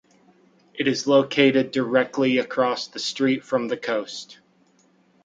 It 0.73 0.87
is 0.87 1.05
located 1.05 1.69
directly 1.69 2.39
across 2.39 2.87
the 2.87 2.97
street 2.97 3.43
from 3.43 3.67
the 3.67 3.77
coast. 3.77 4.39